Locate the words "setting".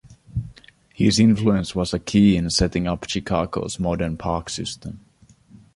2.49-2.87